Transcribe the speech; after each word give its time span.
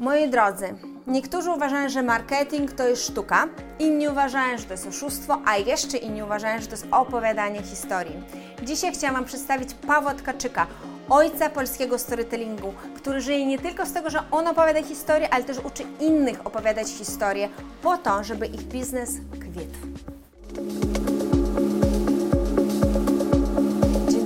Moi 0.00 0.28
drodzy, 0.28 0.74
niektórzy 1.06 1.50
uważają, 1.50 1.88
że 1.88 2.02
marketing 2.02 2.72
to 2.72 2.88
jest 2.88 3.06
sztuka, 3.06 3.48
inni 3.78 4.08
uważają, 4.08 4.58
że 4.58 4.64
to 4.64 4.72
jest 4.72 4.86
oszustwo, 4.86 5.38
a 5.46 5.56
jeszcze 5.56 5.98
inni 5.98 6.22
uważają, 6.22 6.60
że 6.60 6.66
to 6.66 6.72
jest 6.72 6.86
opowiadanie 6.90 7.62
historii. 7.62 8.22
Dzisiaj 8.62 8.92
chciałam 8.92 9.16
Wam 9.16 9.24
przedstawić 9.24 9.74
Pawła 9.74 10.14
Tkaczyka, 10.14 10.66
ojca 11.08 11.50
polskiego 11.50 11.98
storytellingu, 11.98 12.74
który 12.96 13.20
żyje 13.20 13.46
nie 13.46 13.58
tylko 13.58 13.86
z 13.86 13.92
tego, 13.92 14.10
że 14.10 14.22
on 14.30 14.46
opowiada 14.46 14.82
historię, 14.82 15.34
ale 15.34 15.44
też 15.44 15.58
uczy 15.58 15.82
innych 16.00 16.46
opowiadać 16.46 16.88
historię 16.88 17.48
po 17.82 17.96
to, 17.96 18.24
żeby 18.24 18.46
ich 18.46 18.62
biznes 18.62 19.10
kwitł. 19.40 19.78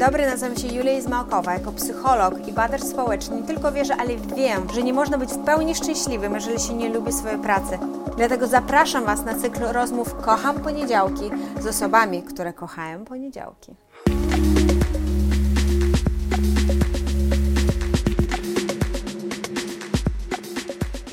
Dobry, 0.06 0.26
nazywam 0.26 0.56
się 0.56 0.68
Julia 0.68 0.92
Izmałkowa. 0.92 1.52
Jako 1.52 1.72
psycholog 1.72 2.48
i 2.48 2.52
badacz 2.52 2.82
społeczny 2.82 3.36
nie 3.36 3.42
tylko 3.42 3.72
wierzę, 3.72 3.96
ale 3.96 4.16
wiem, 4.16 4.66
że 4.74 4.82
nie 4.82 4.92
można 4.92 5.18
być 5.18 5.30
w 5.30 5.44
pełni 5.44 5.74
szczęśliwym, 5.74 6.34
jeżeli 6.34 6.60
się 6.60 6.74
nie 6.74 6.88
lubi 6.88 7.12
swojej 7.12 7.38
pracy. 7.38 7.78
Dlatego 8.16 8.46
zapraszam 8.46 9.04
Was 9.04 9.24
na 9.24 9.34
cykl 9.34 9.64
rozmów 9.64 10.14
Kocham 10.14 10.60
Poniedziałki 10.60 11.30
z 11.60 11.66
osobami, 11.66 12.22
które 12.22 12.52
kochają 12.52 13.04
poniedziałki. 13.04 13.74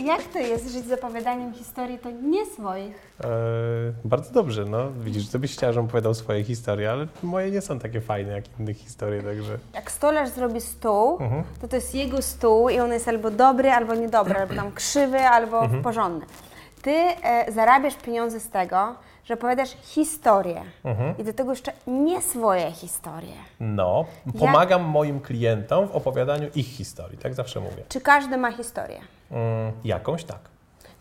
Jak 0.09 0.23
to 0.23 0.39
jest 0.39 0.71
żyć 0.71 0.85
z 0.85 0.91
opowiadaniem 0.91 1.53
historii, 1.53 1.99
to 1.99 2.11
nie 2.11 2.45
swoich? 2.45 3.11
E, 3.23 3.27
bardzo 4.05 4.33
dobrze, 4.33 4.65
no. 4.65 4.91
Widzisz, 4.91 5.29
ty 5.29 5.39
byś 5.39 5.53
chciała, 5.53 5.73
żebym 5.73 5.85
opowiadał 5.85 6.13
swoje 6.13 6.43
historie, 6.43 6.91
ale 6.91 7.07
moje 7.23 7.51
nie 7.51 7.61
są 7.61 7.79
takie 7.79 8.01
fajne 8.01 8.31
jak 8.33 8.59
innych 8.59 8.77
historii, 8.77 9.23
także... 9.23 9.57
Jak 9.73 9.91
stolarz 9.91 10.29
zrobi 10.29 10.61
stół, 10.61 11.19
to 11.61 11.67
to 11.67 11.75
jest 11.75 11.95
jego 11.95 12.21
stół 12.21 12.69
i 12.69 12.79
on 12.79 12.93
jest 12.93 13.07
albo 13.07 13.31
dobry, 13.31 13.71
albo 13.71 13.95
niedobry, 13.95 14.35
albo 14.39 14.55
tam 14.55 14.71
krzywy, 14.71 15.19
albo 15.19 15.69
porządny. 15.83 16.25
Ty 16.81 16.91
e, 16.91 17.51
zarabiasz 17.51 17.95
pieniądze 17.95 18.39
z 18.39 18.49
tego, 18.49 18.95
że 19.29 19.33
opowiadasz 19.33 19.69
historię 19.81 20.61
i 21.17 21.23
do 21.23 21.33
tego 21.33 21.49
jeszcze 21.49 21.71
nie 21.87 22.21
swoje 22.21 22.71
historie. 22.71 23.35
No, 23.59 24.05
pomagam 24.39 24.81
moim 24.81 25.19
klientom 25.19 25.87
w 25.87 25.91
opowiadaniu 25.91 26.49
ich 26.55 26.67
historii, 26.67 27.17
tak 27.17 27.33
zawsze 27.33 27.59
mówię. 27.59 27.83
Czy 27.89 28.01
każdy 28.01 28.37
ma 28.37 28.51
historię? 28.51 28.99
Mm, 29.31 29.71
jakąś 29.83 30.23
tak. 30.23 30.39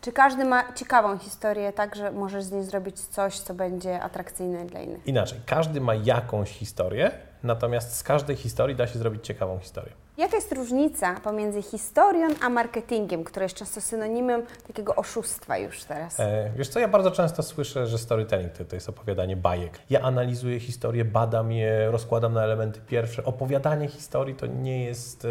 Czy 0.01 0.13
każdy 0.13 0.45
ma 0.45 0.73
ciekawą 0.73 1.19
historię, 1.19 1.73
tak 1.73 1.97
że 1.97 2.13
możesz 2.13 2.45
z 2.45 2.53
niej 2.53 2.65
zrobić 2.65 3.01
coś, 3.01 3.39
co 3.39 3.55
będzie 3.55 4.03
atrakcyjne 4.03 4.65
dla 4.65 4.81
innych? 4.81 5.07
Inaczej, 5.07 5.41
każdy 5.47 5.81
ma 5.81 5.95
jakąś 5.95 6.51
historię, 6.51 7.11
natomiast 7.43 7.97
z 7.97 8.03
każdej 8.03 8.37
historii 8.37 8.77
da 8.77 8.87
się 8.87 8.99
zrobić 8.99 9.27
ciekawą 9.27 9.59
historię. 9.59 9.93
Jaka 10.17 10.37
jest 10.37 10.53
różnica 10.53 11.15
pomiędzy 11.15 11.63
historią 11.63 12.29
a 12.41 12.49
marketingiem, 12.49 13.25
które 13.25 13.45
jest 13.45 13.57
często 13.57 13.81
synonimem 13.81 14.43
takiego 14.67 14.97
oszustwa 14.97 15.59
już 15.59 15.85
teraz? 15.85 16.21
E, 16.21 16.51
wiesz 16.57 16.69
co, 16.69 16.81
ja 16.81 16.89
bardzo 16.89 17.11
często 17.11 17.43
słyszę, 17.43 17.87
że 17.87 17.99
storytelling 17.99 18.53
to, 18.53 18.65
to 18.65 18.77
jest 18.77 18.89
opowiadanie 18.89 19.37
bajek. 19.37 19.79
Ja 19.91 20.01
analizuję 20.01 20.61
historię, 20.61 21.05
badam 21.05 21.53
je, 21.53 21.91
rozkładam 21.91 22.33
na 22.33 22.43
elementy 22.43 22.81
pierwsze. 22.81 23.25
Opowiadanie 23.25 23.89
historii 23.89 24.35
to 24.35 24.47
nie 24.47 24.85
jest 24.85 25.25
e, 25.25 25.29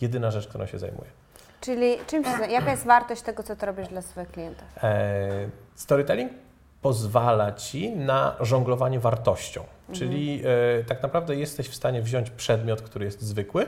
jedyna 0.00 0.30
rzecz, 0.30 0.48
którą 0.48 0.66
się 0.66 0.78
zajmuję. 0.78 1.10
Czyli 1.60 1.96
czym 2.06 2.24
się, 2.24 2.30
jaka 2.50 2.70
jest 2.70 2.84
wartość 2.84 3.22
tego, 3.22 3.42
co 3.42 3.56
ty 3.56 3.66
robisz 3.66 3.88
dla 3.88 4.02
swoich 4.02 4.30
klientów? 4.30 4.64
E, 4.82 5.28
storytelling 5.74 6.32
pozwala 6.82 7.52
ci 7.52 7.90
na 7.90 8.36
żonglowanie 8.40 9.00
wartością. 9.00 9.64
Czyli 9.92 10.42
e, 10.80 10.84
tak 10.84 11.02
naprawdę 11.02 11.36
jesteś 11.36 11.68
w 11.68 11.74
stanie 11.74 12.02
wziąć 12.02 12.30
przedmiot, 12.30 12.82
który 12.82 13.04
jest 13.04 13.22
zwykły 13.22 13.66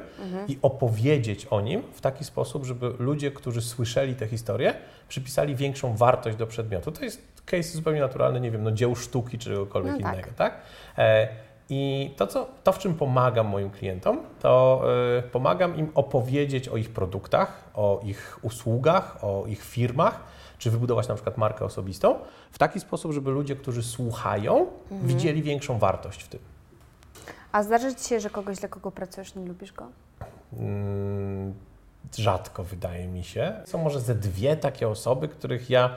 i 0.49 0.59
opowiedzieć 0.63 1.47
o 1.47 1.61
nim 1.61 1.83
w 1.93 2.01
taki 2.01 2.25
sposób, 2.25 2.65
żeby 2.65 2.93
ludzie, 2.99 3.31
którzy 3.31 3.63
słyszeli 3.63 4.15
tę 4.15 4.27
historię, 4.27 4.75
przypisali 5.09 5.55
większą 5.57 5.97
wartość 5.97 6.37
do 6.37 6.47
przedmiotu. 6.47 6.93
To 6.93 7.05
jest 7.05 7.43
case 7.45 7.63
zupełnie 7.63 8.01
naturalny, 8.01 8.41
nie 8.41 8.51
wiem, 8.51 8.63
no 8.63 8.73
dzieł 8.73 8.97
sztuki 8.97 9.39
czy 9.39 9.51
czegokolwiek 9.51 9.93
No 9.93 10.01
tak. 10.03 10.15
innego, 10.15 10.31
tak? 10.37 10.61
E, 10.99 11.29
I 11.71 12.11
to, 12.17 12.27
co, 12.27 12.49
to, 12.65 12.73
w 12.73 12.79
czym 12.79 12.95
pomagam 12.95 13.47
moim 13.47 13.71
klientom, 13.71 14.21
to 14.41 14.83
e, 15.19 15.23
pomagam 15.23 15.77
im 15.77 15.91
opowiedzieć 15.95 16.69
o 16.69 16.77
ich 16.77 16.91
produktach, 16.91 17.71
o 17.75 18.01
ich 18.05 18.39
usługach, 18.43 19.25
o 19.25 19.45
ich 19.47 19.65
firmach, 19.65 20.21
czy 20.61 20.71
wybudować 20.71 21.09
na 21.09 21.15
przykład 21.15 21.37
markę 21.37 21.65
osobistą 21.65 22.19
w 22.53 22.59
taki 22.59 22.81
sposób, 22.81 23.13
żeby 23.13 23.31
ludzie, 23.31 23.57
którzy 23.57 23.83
słuchają, 23.83 24.67
widzieli 24.91 25.43
większą 25.43 25.79
wartość 25.79 26.23
w 26.23 26.29
tym. 26.29 26.41
A 27.53 27.63
zdarza 27.63 27.95
Ci 27.95 28.09
się, 28.09 28.21
że 28.21 28.31
kogoś, 28.31 28.59
dla 28.59 28.69
kogo 28.69 28.91
pracujesz, 28.91 29.35
nie 29.35 29.47
lubisz 29.47 29.73
go? 29.73 29.87
Mm, 30.53 31.55
rzadko 32.17 32.65
wydaje 32.65 33.09
mi 33.09 33.25
się. 33.25 33.61
Są 33.67 33.79
może 33.79 34.01
ze 34.01 34.15
dwie 34.15 34.57
takie 34.57 34.89
osoby, 34.89 35.29
których 35.29 35.71
ja 35.71 35.97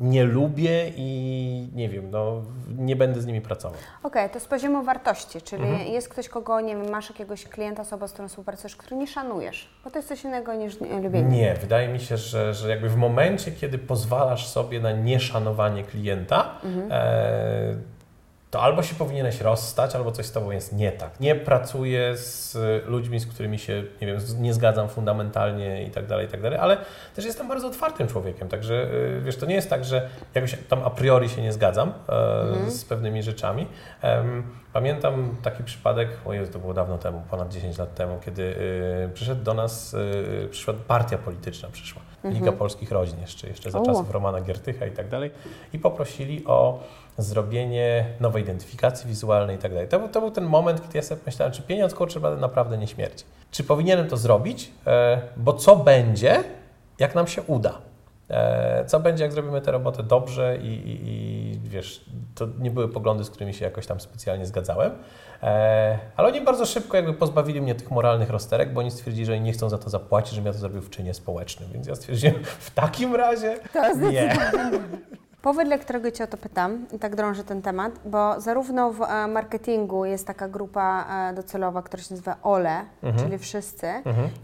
nie 0.00 0.24
lubię 0.24 0.92
i 0.96 1.68
nie 1.74 1.88
wiem, 1.88 2.10
no, 2.10 2.42
nie 2.78 2.96
będę 2.96 3.20
z 3.20 3.26
nimi 3.26 3.40
pracował. 3.40 3.78
Okej, 4.02 4.30
to 4.30 4.40
z 4.40 4.46
poziomu 4.46 4.82
wartości, 4.82 5.42
czyli 5.42 5.62
Mhm. 5.62 5.88
jest 5.92 6.08
ktoś, 6.08 6.28
kogo, 6.28 6.60
nie 6.60 6.76
wiem, 6.76 6.90
masz 6.90 7.08
jakiegoś 7.10 7.44
klienta, 7.44 7.82
osobę, 7.82 8.08
z 8.08 8.12
którą 8.12 8.28
współpracujesz, 8.28 8.76
który 8.76 8.96
nie 8.96 9.06
szanujesz, 9.06 9.68
bo 9.84 9.90
to 9.90 9.98
jest 9.98 10.08
coś 10.08 10.24
innego 10.24 10.54
niż 10.54 10.80
nie- 10.80 11.00
lubienie. 11.00 11.28
Nie, 11.36 11.54
wydaje 11.54 11.88
mi 11.88 12.00
się, 12.00 12.16
że, 12.16 12.54
że 12.54 12.68
jakby 12.70 12.88
w 12.88 12.96
momencie, 12.96 13.52
kiedy 13.52 13.78
pozwalasz 13.78 14.46
sobie 14.46 14.80
na 14.80 14.92
nieszanowanie 14.92 15.84
klienta, 15.84 16.60
e, 16.90 17.74
to 18.54 18.62
albo 18.62 18.82
się 18.82 18.94
powinieneś 18.94 19.40
rozstać, 19.40 19.94
albo 19.94 20.12
coś 20.12 20.26
z 20.26 20.32
tobą 20.32 20.50
jest 20.50 20.72
nie 20.72 20.92
tak. 20.92 21.20
Nie 21.20 21.34
pracuję 21.34 22.16
z 22.16 22.56
ludźmi, 22.86 23.20
z 23.20 23.26
którymi 23.26 23.58
się, 23.58 23.82
nie 24.00 24.06
wiem, 24.06 24.18
nie 24.38 24.54
zgadzam 24.54 24.88
fundamentalnie 24.88 25.84
i 25.84 25.90
tak 25.90 26.06
dalej, 26.06 26.26
i 26.26 26.28
tak 26.28 26.42
dalej, 26.42 26.58
ale 26.58 26.76
też 27.14 27.24
jestem 27.24 27.48
bardzo 27.48 27.66
otwartym 27.66 28.08
człowiekiem, 28.08 28.48
także 28.48 28.74
y, 28.74 29.20
wiesz, 29.24 29.36
to 29.36 29.46
nie 29.46 29.54
jest 29.54 29.70
tak, 29.70 29.84
że 29.84 30.08
jakoś 30.34 30.56
tam 30.68 30.82
a 30.84 30.90
priori 30.90 31.28
się 31.28 31.42
nie 31.42 31.52
zgadzam 31.52 31.92
e, 32.08 32.70
z 32.70 32.84
pewnymi 32.84 33.22
rzeczami. 33.22 33.66
Pamiętam 34.72 35.36
taki 35.42 35.64
przypadek, 35.64 36.08
o 36.24 36.32
Jezu, 36.32 36.52
to 36.52 36.58
było 36.58 36.74
dawno 36.74 36.98
temu, 36.98 37.22
ponad 37.30 37.52
10 37.52 37.78
lat 37.78 37.94
temu, 37.94 38.18
kiedy 38.24 38.42
y, 38.42 39.10
przyszedł 39.14 39.44
do 39.44 39.54
nas, 39.54 39.94
y, 39.94 40.48
przyszła 40.50 40.74
partia 40.88 41.18
polityczna, 41.18 41.68
przyszła, 41.72 42.02
Liga 42.24 42.52
Polskich 42.52 42.90
Rodzin 42.90 43.20
jeszcze, 43.20 43.48
jeszcze 43.48 43.70
za 43.70 43.78
O. 43.78 43.86
czasów 43.86 44.10
Romana 44.10 44.40
Giertycha 44.40 44.86
i 44.86 44.90
tak 44.90 45.08
dalej 45.08 45.30
i 45.72 45.78
poprosili 45.78 46.44
o 46.46 46.82
zrobienie 47.18 48.06
nowej 48.20 48.42
identyfikacji 48.42 49.08
wizualnej 49.08 49.56
i 49.56 49.58
tak 49.58 49.72
dalej. 49.72 49.88
To, 49.88 49.98
był- 49.98 50.08
to 50.08 50.30
ten 50.30 50.44
moment, 50.44 50.82
kiedy 50.82 50.98
ja 50.98 51.02
sobie 51.02 51.20
myślałem, 51.26 51.52
czy 51.52 51.62
pieniądz 51.62 51.94
kurczę 51.94 52.20
naprawdę 52.20 52.78
nie 52.78 52.86
śmierci. 52.86 53.24
Czy 53.50 53.64
powinienem 53.64 54.08
to 54.08 54.16
zrobić? 54.16 54.70
E, 54.86 55.20
bo 55.36 55.52
co 55.52 55.76
będzie, 55.76 56.44
jak 56.98 57.14
nam 57.14 57.26
się 57.26 57.42
uda? 57.42 57.78
E, 58.30 58.84
co 58.86 59.00
będzie, 59.00 59.24
jak 59.24 59.32
zrobimy 59.32 59.60
tę 59.60 59.72
robotę 59.72 60.02
dobrze 60.02 60.58
i, 60.62 60.66
i, 60.66 61.08
i 61.08 61.60
wiesz, 61.68 62.04
to 62.34 62.46
nie 62.58 62.70
były 62.70 62.88
poglądy, 62.88 63.24
z 63.24 63.30
którymi 63.30 63.54
się 63.54 63.64
jakoś 63.64 63.86
tam 63.86 64.00
specjalnie 64.00 64.46
zgadzałem, 64.46 64.92
e, 65.42 65.98
ale 66.16 66.28
oni 66.28 66.40
bardzo 66.40 66.66
szybko 66.66 66.96
jakby 66.96 67.14
pozbawili 67.14 67.60
mnie 67.60 67.74
tych 67.74 67.90
moralnych 67.90 68.30
rozterek, 68.30 68.72
bo 68.72 68.80
oni 68.80 68.90
stwierdzili, 68.90 69.26
że 69.26 69.32
oni 69.32 69.40
nie 69.40 69.52
chcą 69.52 69.68
za 69.68 69.78
to 69.78 69.90
zapłacić, 69.90 70.30
żebym 70.34 70.46
ja 70.46 70.52
to 70.52 70.58
zrobił 70.58 70.80
w 70.82 70.90
czynie 70.90 71.14
społecznym, 71.14 71.70
więc 71.72 71.86
ja 71.86 71.94
stwierdziłem, 71.94 72.44
w 72.44 72.70
takim 72.70 73.14
razie 73.14 73.58
nie. 74.12 74.36
Powód, 75.44 75.64
dla 75.64 75.78
którego 75.78 76.10
Cię 76.10 76.24
o 76.24 76.26
to 76.26 76.36
pytam 76.36 76.86
i 76.92 76.98
tak 76.98 77.16
drążę 77.16 77.44
ten 77.44 77.62
temat, 77.62 78.00
bo 78.04 78.40
zarówno 78.40 78.90
w 78.92 79.02
e, 79.02 79.26
marketingu 79.26 80.04
jest 80.04 80.26
taka 80.26 80.48
grupa 80.48 81.06
e, 81.30 81.34
docelowa, 81.34 81.82
która 81.82 82.02
się 82.02 82.14
nazywa 82.14 82.36
OLE, 82.42 82.84
czyli 83.18 83.38
wszyscy, 83.38 83.86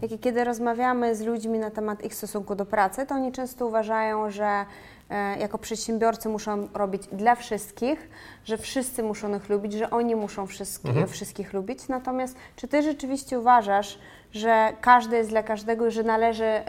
jak 0.01 0.11
i 0.11 0.19
kiedy 0.19 0.43
rozmawiamy 0.43 1.15
z 1.15 1.21
ludźmi 1.21 1.59
na 1.59 1.71
temat 1.71 2.05
ich 2.05 2.15
stosunku 2.15 2.55
do 2.55 2.65
pracy, 2.65 3.05
to 3.05 3.15
oni 3.15 3.31
często 3.31 3.67
uważają, 3.67 4.31
że 4.31 4.65
e, 5.09 5.39
jako 5.39 5.57
przedsiębiorcy 5.57 6.29
muszą 6.29 6.67
robić 6.73 7.07
dla 7.11 7.35
wszystkich, 7.35 8.09
że 8.45 8.57
wszyscy 8.57 9.03
muszą 9.03 9.35
ich 9.35 9.49
lubić, 9.49 9.73
że 9.73 9.89
oni 9.89 10.15
muszą 10.15 10.47
wszystkich, 10.47 11.07
wszystkich 11.07 11.53
lubić. 11.53 11.87
Natomiast 11.87 12.35
czy 12.55 12.67
Ty 12.67 12.81
rzeczywiście 12.81 13.39
uważasz, 13.39 13.99
że 14.33 14.73
każdy 14.81 15.17
jest 15.17 15.29
dla 15.29 15.43
każdego 15.43 15.87
i 15.87 15.91
że 15.91 16.03
należy, 16.03 16.61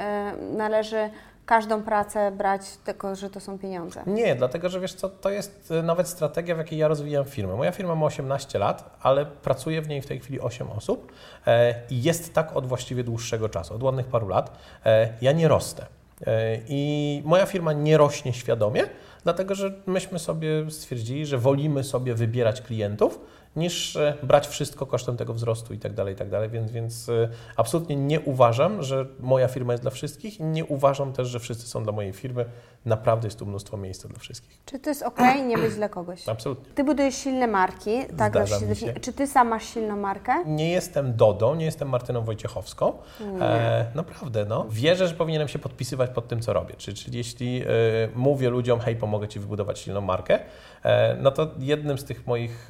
należy 0.56 1.10
każdą 1.46 1.82
pracę 1.82 2.32
brać 2.32 2.62
tylko, 2.84 3.16
że 3.16 3.30
to 3.30 3.40
są 3.40 3.58
pieniądze? 3.58 4.02
Nie, 4.06 4.34
dlatego 4.34 4.68
że 4.68 4.80
wiesz 4.80 4.94
co, 4.94 5.08
to 5.08 5.30
jest 5.30 5.70
y, 5.70 5.82
nawet 5.82 6.08
strategia, 6.08 6.54
w 6.54 6.58
jakiej 6.58 6.78
ja 6.78 6.88
rozwijam 6.88 7.24
firmę. 7.24 7.56
Moja 7.56 7.72
firma 7.72 7.94
ma 7.94 8.06
18 8.06 8.58
lat, 8.58 8.96
ale 9.00 9.26
pracuje 9.26 9.82
w 9.82 9.88
niej 9.88 10.02
w 10.02 10.06
tej 10.06 10.20
chwili 10.20 10.40
8 10.40 10.70
osób 10.70 11.12
e, 11.46 11.74
i 11.90 12.02
jest 12.02 12.34
tak 12.34 12.56
od 12.56 12.66
właściwie 12.66 13.04
dłuższego 13.04 13.48
czasu, 13.48 13.74
od 13.74 13.82
ładnych 13.82 14.06
paru 14.06 14.28
lat. 14.28 14.58
E, 14.86 15.08
ja 15.20 15.32
nie 15.32 15.48
rosnę. 15.48 15.86
E, 16.26 16.58
I 16.68 17.22
moja 17.24 17.46
firma 17.46 17.72
nie 17.72 17.96
rośnie 17.96 18.32
świadomie, 18.32 18.82
dlatego 19.22 19.54
że 19.54 19.72
myśmy 19.86 20.18
sobie 20.18 20.70
stwierdzili, 20.70 21.26
że 21.26 21.38
wolimy 21.38 21.84
sobie 21.84 22.14
wybierać 22.14 22.60
klientów, 22.60 23.20
niż 23.56 23.96
e, 23.96 24.14
brać 24.22 24.46
wszystko 24.46 24.86
kosztem 24.86 25.16
tego 25.16 25.34
wzrostu 25.34 25.74
i 25.74 25.78
tak 25.78 25.94
dalej, 25.94 26.14
i 26.14 26.16
tak 26.16 26.30
dalej. 26.30 26.50
Więc, 26.50 26.70
więc 26.70 27.08
e, 27.08 27.28
absolutnie 27.56 27.96
nie 27.96 28.20
uważam, 28.20 28.82
że 28.82 29.06
moja 29.20 29.48
firma 29.48 29.72
jest 29.72 29.84
dla 29.84 29.90
wszystkich 29.90 30.40
i 30.40 30.44
nie 30.44 30.64
uważam 30.64 31.12
też, 31.12 31.28
że 31.28 31.40
wszyscy 31.40 31.66
są 31.66 31.82
dla 31.82 31.92
mojej 31.92 32.12
firmy. 32.12 32.44
Naprawdę 32.84 33.26
jest 33.26 33.38
tu 33.38 33.46
mnóstwo 33.46 33.76
miejsca 33.76 34.08
dla 34.08 34.18
wszystkich. 34.18 34.60
Czy 34.66 34.78
to 34.78 34.90
jest 34.90 35.02
ok, 35.02 35.18
nie 35.46 35.58
być 35.58 35.74
dla 35.74 35.88
kogoś? 35.88 36.28
Absolutnie. 36.28 36.74
Ty 36.74 36.84
budujesz 36.84 37.14
silne 37.14 37.46
marki, 37.46 37.90
tak? 38.18 38.32
Się 38.48 38.74
się. 38.74 38.92
Czy 39.00 39.12
ty 39.12 39.26
sam 39.26 39.48
masz 39.48 39.64
silną 39.64 39.96
markę? 39.96 40.32
Nie 40.46 40.70
jestem 40.70 41.16
Dodą, 41.16 41.54
nie 41.54 41.64
jestem 41.64 41.88
Martyną 41.88 42.24
Wojciechowską. 42.24 42.92
E, 43.40 43.86
naprawdę, 43.94 44.44
no. 44.44 44.66
Wierzę, 44.70 45.08
że 45.08 45.14
powinienem 45.14 45.48
się 45.48 45.58
podpisywać 45.58 46.10
pod 46.10 46.28
tym, 46.28 46.40
co 46.40 46.52
robię. 46.52 46.74
Czyli, 46.78 46.96
czyli 46.96 47.18
jeśli 47.18 47.62
e, 47.62 47.66
mówię 48.14 48.50
ludziom, 48.50 48.80
hej, 48.80 48.96
pomogę 48.96 49.28
Ci 49.28 49.40
wybudować 49.40 49.78
silną 49.78 50.00
markę, 50.00 50.38
e, 50.82 51.16
no 51.20 51.30
to 51.30 51.50
jednym 51.58 51.98
z 51.98 52.04
tych 52.04 52.26
moich 52.26 52.68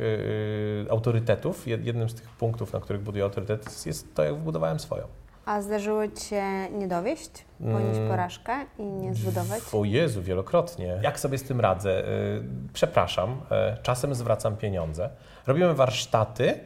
autorytetów, 0.90 1.66
jed- 1.66 1.84
jednym 1.84 2.08
z 2.10 2.14
tych 2.14 2.28
punktów, 2.28 2.72
na 2.72 2.80
których 2.80 3.02
buduję 3.02 3.24
autorytet, 3.24 3.86
jest- 3.86 4.14
to, 4.14 4.24
jak 4.24 4.34
wybudowałem 4.34 4.80
swoją. 4.80 5.04
A 5.46 5.62
zdarzyło 5.62 6.08
Ci 6.08 6.24
się 6.24 6.42
nie 6.72 6.88
dowieść, 6.88 7.30
ponieść 7.58 7.96
Mm. 7.98 8.08
porażkę 8.08 8.52
i 8.78 8.82
nie 8.82 9.14
zbudować? 9.14 9.60
O 9.72 9.84
Jezu, 9.84 10.22
wielokrotnie. 10.22 10.98
Jak 11.02 11.20
sobie 11.20 11.38
z 11.38 11.42
tym 11.42 11.60
radzę? 11.60 12.08
Y, 12.08 12.42
Przepraszam, 12.72 13.30
y, 13.32 13.82
czasem 13.82 14.14
zwracam 14.14 14.56
pieniądze. 14.56 15.10
Robimy 15.46 15.74
warsztaty 15.74 16.60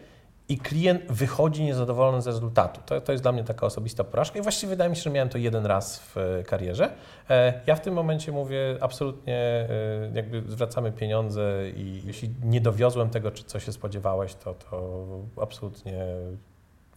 i 0.49 0.59
klient 0.59 1.03
wychodzi 1.13 1.65
niezadowolony 1.65 2.23
z 2.23 2.27
rezultatu. 2.27 2.81
To, 2.87 3.01
to 3.01 3.13
jest 3.13 3.25
dla 3.25 3.33
mnie 3.33 3.45
taka 3.45 3.67
osobista 3.67 4.05
porażka 4.05 4.39
i 4.39 4.43
właściwie 4.43 4.71
wydaje 4.71 4.91
mi 4.91 4.97
się, 4.97 5.03
że 5.03 5.11
miałem 5.11 5.29
to 5.29 5.39
jeden 5.39 5.67
raz 5.67 5.99
w 5.99 6.17
y, 6.17 6.45
karierze. 6.47 6.91
E, 7.31 7.61
Ja 7.67 7.75
w 7.75 7.81
tym 7.81 7.95
momencie 7.95 8.33
mówię 8.33 8.59
absolutnie, 8.81 9.69
y, 10.11 10.17
jakby 10.17 10.43
zwracamy 10.49 10.93
pieniądze 10.93 11.71
i 11.77 12.03
jeśli 12.05 12.31
nie 12.45 12.61
dowiozłem 12.61 13.11
tego, 13.11 13.31
czy 13.31 13.45
co 13.45 13.61
się 13.61 13.73
spodziewałeś, 13.73 14.35
to, 14.35 14.55
to 14.55 15.07
absolutnie 15.43 16.07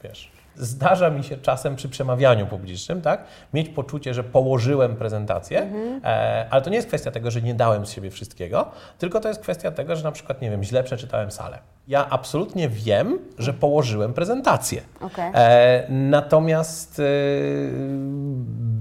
wiesz. 0.04 0.32
Zdarza 0.56 1.10
mi 1.10 1.24
się 1.24 1.38
czasem 1.38 1.76
przy 1.76 1.90
przemawianiu 1.90 2.48
publicznym, 2.48 3.02
tak, 3.02 3.24
mieć 3.54 3.70
poczucie, 3.70 4.14
że 4.14 4.24
położyłem 4.24 4.96
prezentację, 4.96 5.72
e, 6.04 6.48
ale 6.50 6.62
to 6.62 6.70
nie 6.70 6.76
jest 6.76 6.88
kwestia 6.88 7.12
tego, 7.12 7.32
że 7.32 7.42
nie 7.42 7.54
dałem 7.54 7.86
z 7.86 7.92
siebie 7.92 8.12
wszystkiego, 8.12 8.72
tylko 8.98 9.20
to 9.20 9.28
jest 9.28 9.42
kwestia 9.42 9.72
tego, 9.72 9.96
że 9.96 10.04
na 10.04 10.12
przykład, 10.12 10.42
nie 10.42 10.50
wiem, 10.50 10.64
źle 10.64 10.84
przeczytałem 10.84 11.32
salę. 11.32 11.60
Ja 11.90 12.10
absolutnie 12.10 12.70
wiem, 12.70 13.20
że 13.38 13.54
położyłem 13.54 14.14
prezentację. 14.14 14.82
Okej. 15.02 15.32
E, 15.34 15.86
natomiast 15.90 17.00
e, 17.00 17.04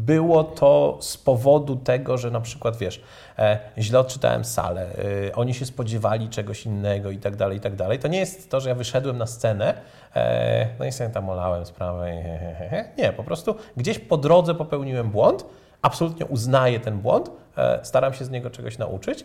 było 0.07 0.45
to 0.45 0.99
z 1.01 1.17
powodu 1.17 1.77
tego, 1.77 2.19
że 2.19 2.31
na 2.31 2.41
przykład, 2.41 2.77
wiesz, 2.77 3.03
e, 3.39 3.59
źle 3.79 3.99
odczytałem 3.99 4.45
salę, 4.45 4.87
e, 5.29 5.35
oni 5.35 5.55
się 5.55 5.67
spodziewali 5.67 6.29
czegoś 6.29 6.67
innego 6.67 7.11
i 7.11 7.19
tak 7.19 7.37
dalej, 7.37 7.59
i 7.59 7.61
tak 7.61 7.77
dalej. 7.77 7.99
To 7.99 8.09
nie 8.09 8.19
jest 8.19 8.51
to, 8.51 8.61
że 8.61 8.69
ja 8.69 8.75
wyszedłem 8.75 9.19
na 9.19 9.27
scenę, 9.27 9.75
e, 10.17 10.69
no 10.79 10.85
i 10.85 10.93
sobie 10.93 11.11
tam 11.11 11.31
olałem 11.31 11.67
sprawę. 11.67 12.23
he, 12.23 12.55
he, 12.55 12.69
he. 12.69 12.85
Nie, 12.99 13.13
po 13.13 13.25
prostu 13.25 13.55
gdzieś 13.77 13.99
po 13.99 14.17
drodze 14.17 14.55
popełniłem 14.55 15.11
błąd, 15.11 15.45
absolutnie 15.83 16.27
uznaję 16.27 16.81
ten 16.81 16.99
błąd, 16.99 17.31
e, 17.57 17.81
staram 17.83 18.15
się 18.15 18.25
z 18.25 18.31
niego 18.31 18.51
czegoś 18.51 18.79
nauczyć, 18.79 19.25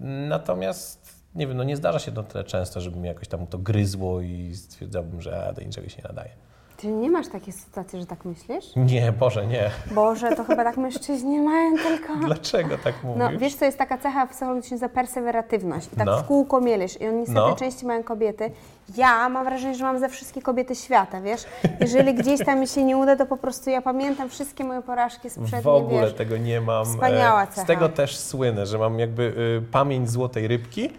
natomiast 0.00 1.21
nie 1.34 1.46
wiem, 1.46 1.56
no 1.56 1.64
nie 1.64 1.76
zdarza 1.76 1.98
się 1.98 2.12
to 2.12 2.22
tyle 2.22 2.44
często, 2.44 2.80
żeby 2.80 2.96
mi 2.98 3.08
jakoś 3.08 3.28
tam 3.28 3.46
to 3.46 3.58
gryzło 3.58 4.20
i 4.20 4.52
stwierdzałbym, 4.54 5.20
że 5.20 5.52
do 5.56 5.62
niczego 5.62 5.88
się 5.88 5.96
nie 6.02 6.08
nadaje. 6.08 6.30
Czy 6.76 6.86
nie 6.88 7.10
masz 7.10 7.28
takiej 7.28 7.52
sytuacji, 7.52 8.00
że 8.00 8.06
tak 8.06 8.24
myślisz? 8.24 8.64
Nie, 8.76 9.12
Boże, 9.12 9.46
nie. 9.46 9.70
Boże, 9.94 10.36
to 10.36 10.44
chyba 10.44 10.64
tak 10.64 10.76
mężczyźni 10.76 11.40
mają 11.40 11.76
tylko... 11.76 12.16
Dlaczego 12.16 12.78
tak 12.78 12.94
mówisz? 13.04 13.18
No, 13.18 13.38
wiesz, 13.38 13.54
to 13.56 13.64
jest 13.64 13.78
taka 13.78 13.98
cecha 13.98 14.26
psychologiczna 14.26 14.76
za 14.76 14.88
perseweratywność. 14.88 15.88
I 15.92 15.96
tak 15.96 16.06
No. 16.06 16.18
w 16.18 16.26
kółko 16.26 16.60
mielisz. 16.60 17.00
I 17.00 17.08
on 17.08 17.16
niestety 17.18 17.40
No. 17.40 17.56
częściej 17.56 17.86
mają 17.88 18.02
kobiety. 18.02 18.50
Ja 18.96 19.28
mam 19.28 19.44
wrażenie, 19.44 19.74
że 19.74 19.84
mam 19.84 19.98
ze 19.98 20.08
wszystkie 20.08 20.42
kobiety 20.42 20.74
świata, 20.74 21.20
wiesz? 21.20 21.44
Jeżeli 21.80 22.14
gdzieś 22.14 22.44
tam 22.44 22.60
mi 22.60 22.66
się 22.66 22.84
nie 22.84 22.96
uda, 22.96 23.16
to 23.16 23.26
po 23.26 23.36
prostu 23.36 23.70
ja 23.70 23.82
pamiętam 23.82 24.28
wszystkie 24.28 24.64
moje 24.64 24.82
porażki 24.82 25.30
sprzed, 25.30 25.62
w 25.62 25.68
ogóle 25.68 26.00
wiesz. 26.00 26.14
tego 26.14 26.36
nie 26.36 26.60
mam. 26.60 26.84
Wspaniała 26.86 27.42
E, 27.42 27.46
cecha. 27.46 27.62
Z 27.62 27.66
tego 27.66 27.88
też 27.88 28.16
słynę, 28.18 28.66
że 28.66 28.78
mam 28.78 28.98
jakby 28.98 29.22
y, 29.62 29.70
pamięć 29.72 30.10
złotej 30.10 30.48
rybki, 30.48 30.90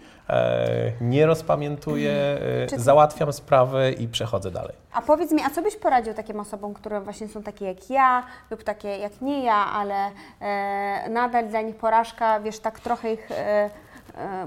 nie 1.00 1.26
rozpamiętuję, 1.26 2.12
e, 2.12 2.66
Czy- 2.66 2.80
załatwiam 2.80 3.32
sprawę 3.32 3.92
i 3.92 4.08
przechodzę 4.08 4.50
dalej. 4.50 4.74
A 4.92 5.02
powiedz 5.02 5.32
mi, 5.32 5.42
a 5.42 5.50
co 5.50 5.62
byś 5.62 5.76
poradził 5.76 6.14
takim 6.14 6.40
osobom, 6.40 6.74
które 6.74 7.00
właśnie 7.00 7.28
są 7.28 7.42
takie 7.42 7.64
jak 7.64 7.90
ja 7.90 8.26
lub 8.50 8.62
takie 8.64 8.88
jak 8.88 9.20
nie 9.20 9.44
ja, 9.44 9.54
ale 9.54 10.10
e, 10.40 11.08
nadal 11.10 11.48
dla 11.48 11.60
nich 11.60 11.76
porażka, 11.76 12.40
wiesz, 12.40 12.58
tak 12.58 12.80
trochę 12.80 13.12
ich 13.12 13.30
e, 13.30 13.34
e, 13.34 13.70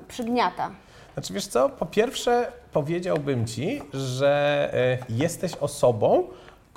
przygniata? 0.08 0.72
Znaczy 1.14 1.34
wiesz 1.34 1.48
co, 1.48 1.70
po 1.70 1.86
pierwsze 1.86 2.52
powiedziałbym 2.72 3.48
Ci, 3.48 3.82
że 3.94 4.70
e, 4.74 4.98
jesteś 5.10 5.56
osobą, 5.56 6.24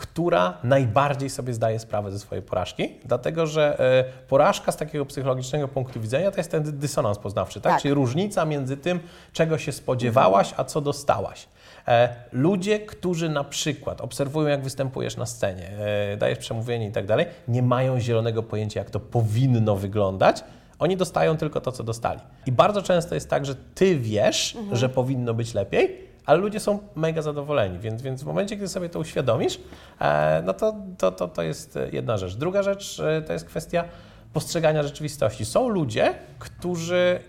która 0.00 0.58
najbardziej 0.64 1.31
sobie 1.31 1.55
zdaje 1.55 1.79
sprawę 1.79 2.11
ze 2.11 2.19
swojej 2.19 2.43
porażki, 2.43 2.94
dlatego 3.05 3.47
że 3.47 3.81
e, 3.81 4.05
porażka 4.29 4.73
z 4.73 4.76
takiego 4.76 5.06
psychologicznego 5.06 5.69
punktu 5.69 6.00
widzenia 6.00 6.31
to 6.31 6.37
jest 6.37 6.50
ten 6.50 6.79
dysonans 6.79 7.19
poznawczy, 7.19 7.61
tak? 7.61 7.73
Tak. 7.73 7.82
Czyli 7.82 7.94
różnica 7.94 8.44
między 8.44 8.76
tym, 8.76 9.00
czego 9.32 9.58
się 9.58 9.73
spodziewałaś, 9.73 10.55
a 10.56 10.64
co 10.64 10.81
dostałaś. 10.81 11.49
E, 11.88 12.08
Ludzie, 12.32 12.81
którzy 12.81 13.29
na 13.29 13.44
przykład 13.44 14.00
obserwują, 14.00 14.49
jak 14.49 14.62
występujesz 14.62 15.17
na 15.17 15.26
scenie, 15.26 15.70
e, 16.12 16.17
dajesz 16.17 16.38
przemówienie 16.38 16.87
i 16.87 16.93
tak 16.93 17.06
dalej, 17.06 17.26
nie 17.49 17.62
mają 17.62 18.00
zielonego 18.00 18.43
pojęcia, 18.43 18.81
jak 18.81 18.91
to 18.91 19.00
powinno 19.00 19.76
wyglądać, 19.76 20.44
oni 20.79 20.97
dostają 20.97 21.37
tylko 21.37 21.61
to, 21.61 21.73
co 21.73 21.85
dostali. 21.85 22.20
I 22.47 22.52
bardzo 22.52 22.82
często 22.82 23.14
jest 23.14 23.31
tak, 23.31 23.47
że 23.47 23.55
ty 23.55 23.99
wiesz, 23.99 24.56
że 24.73 24.88
powinno 24.88 25.35
być 25.35 25.55
lepiej, 25.55 26.10
ale 26.27 26.39
ludzie 26.39 26.61
są 26.61 26.79
mega 26.95 27.23
zadowoleni, 27.23 27.79
więc, 27.79 28.03
więc 28.03 28.23
w 28.23 28.27
momencie, 28.27 28.57
kiedy 28.57 28.69
sobie 28.69 28.89
to 28.89 28.99
uświadomisz, 28.99 29.61
e, 30.01 30.43
no 30.47 30.53
to, 30.53 30.75
to, 30.99 31.13
to, 31.13 31.29
to 31.29 31.43
jest 31.43 31.79
jedna 31.93 32.17
rzecz. 32.17 32.35
Druga 32.35 32.63
rzecz 32.63 33.01
e, 33.01 33.23
to 33.23 33.33
jest 33.33 33.45
kwestia 33.45 33.85
postrzegania 34.33 34.83
rzeczywistości. 34.83 35.45
Są 35.45 35.69
ludzie, 35.69 36.15
którzy 36.39 37.21